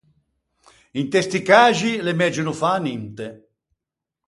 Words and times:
Inte 1.01 1.19
sti 1.25 1.39
caxi, 1.49 1.91
l’é 2.03 2.13
megio 2.19 2.43
no 2.45 2.53
fâ 2.61 2.71
ninte. 2.83 3.27